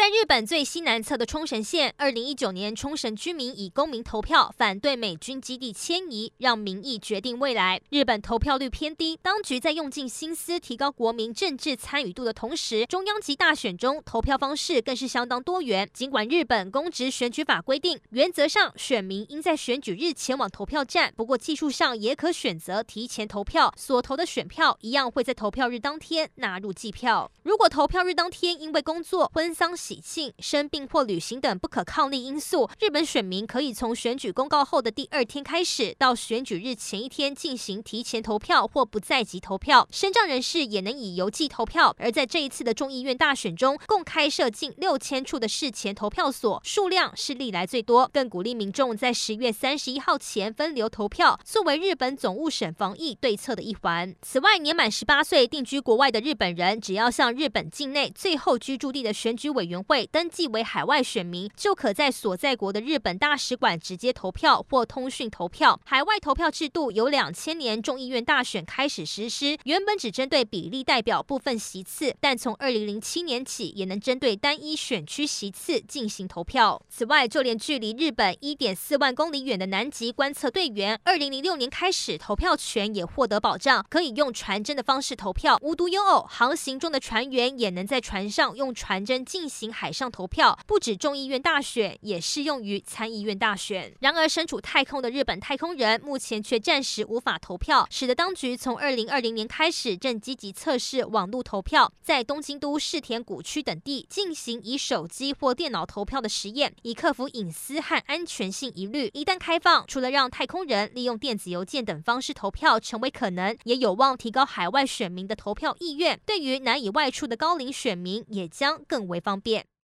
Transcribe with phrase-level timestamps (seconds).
[0.00, 7.78] 在日本最西南侧的冲绳县，二零一九年冲绳居民以公民投票反对美军基地迁移，让民意决定未来。
[7.90, 15.86] 日本投票率偏低，当局在用尽心思提高国民政治参与度的同时，中央级大选中投票方式更是相当多元。
[15.92, 27.30] 尽管日本公职选举法规定，原则上选民应在选举日前往投票站，不过技术上也可选择提前投票，所投的选票一样会在投票日当天纳入计票。
[27.42, 39.88] 如果投票日当天因为工作、婚丧、喜庆、生病或旅行等不可抗力因素，日本选民可以从选举公告后的第二天开始，到选举日前一天进行提前投票或不在籍投票。
[39.90, 41.92] 身障人士也能以邮寄投票。
[41.98, 48.08] 而在这一次的众议院大选中，共开设近六千处的事前投票所，数量是历来最多。
[48.12, 54.14] 更鼓励民众在十月三十一号前分流投票，作为日本总务省防疫对策的一环。
[54.22, 65.80] 此外，年满十八岁定居国外的日本人，只要向日本境内最后居住地的选举委员会登记为海外选民，就可在所在国的日本大使馆直接投票或通讯投票。
[65.84, 76.82] 海外投票制度由两千年众议院大选开始实施，原本只针对比例代表部分席次，但从二零零七年起，也能针对单一选区席次进行投票。
[76.88, 85.58] 此外，就连距离日本一点四万公里远的南极观测队员，二零零六年开始投票权也获得保障，可以用传真的方式投票。
[85.62, 93.92] 无独有偶，航行中的船员也能在船上用传真进行海上投票，不止众议院大选，也适用于参议院大选。
[93.98, 109.10] 然而，身处太空的日本太空人目前却暂时无法投票，使得当局从二零二零年开始正积极测试网络投票，在东京都世田谷区等地进行以手机或电脑投票的实验，以克服隐私和安全性疑虑。
[109.12, 116.20] 一旦开放，除了让太空人利用电子邮件等方式投票成为可能，也有望提高海外选民的投票意愿。
[116.24, 119.49] 对于难以外出的高龄选民，也将更为方便。